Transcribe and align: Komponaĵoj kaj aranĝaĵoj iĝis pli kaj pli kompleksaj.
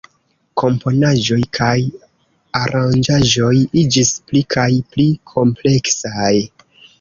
Komponaĵoj 0.59 1.37
kaj 1.57 1.73
aranĝaĵoj 2.61 3.53
iĝis 3.83 4.15
pli 4.31 4.43
kaj 4.57 4.67
pli 4.95 5.07
kompleksaj. 5.35 6.33